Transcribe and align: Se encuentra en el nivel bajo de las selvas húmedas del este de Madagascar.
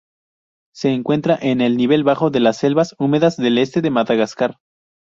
Se 0.73 0.89
encuentra 0.89 1.37
en 1.39 1.61
el 1.61 1.77
nivel 1.77 2.03
bajo 2.03 2.31
de 2.31 2.39
las 2.39 2.57
selvas 2.57 2.95
húmedas 2.97 3.37
del 3.37 3.59
este 3.59 3.81
de 3.83 3.91
Madagascar. 3.91 4.57